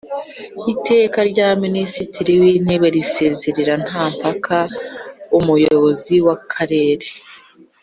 Iteka 0.73 1.19
rya 1.31 1.49
Minisitiri 1.63 2.33
w 2.41 2.43
Intebe 2.55 2.87
risezerera 2.95 3.75
nta 3.85 4.03
mpaka 4.15 4.57
Umuyobozi 5.37 6.15
w 6.25 6.27
akarere 6.35 7.07